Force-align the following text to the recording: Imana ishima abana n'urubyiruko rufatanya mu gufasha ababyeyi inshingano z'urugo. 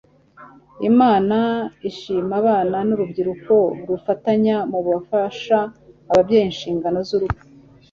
Imana 0.89 1.37
ishima 1.89 2.31
abana 2.41 2.77
n'urubyiruko 2.87 3.53
rufatanya 3.87 4.55
mu 4.71 4.79
gufasha 4.87 5.57
ababyeyi 6.11 6.45
inshingano 6.49 6.99
z'urugo. 7.07 7.41